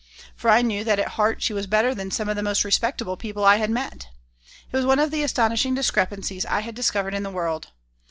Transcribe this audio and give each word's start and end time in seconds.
For 0.35 0.49
I 0.49 0.63
knew 0.63 0.83
that 0.83 0.97
at 0.97 1.09
heart 1.09 1.43
she 1.43 1.53
was 1.53 1.67
better 1.67 1.93
than 1.93 2.09
some 2.09 2.27
of 2.27 2.35
the 2.35 2.41
most 2.41 2.63
respectable 2.63 3.15
people 3.15 3.45
I 3.45 3.57
had 3.57 3.69
met. 3.69 4.07
It 4.71 4.75
was 4.75 4.83
one 4.83 4.97
of 4.97 5.11
the 5.11 5.21
astonishing 5.21 5.75
discrepancies 5.75 6.43
I 6.43 6.61
had 6.61 6.73
discovered 6.73 7.13
in 7.13 7.21
the 7.21 7.29
world. 7.29 7.67